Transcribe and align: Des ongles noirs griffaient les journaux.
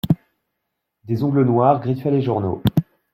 Des 1.03 1.21
ongles 1.21 1.43
noirs 1.43 1.79
griffaient 1.79 2.09
les 2.09 2.23
journaux. 2.23 2.63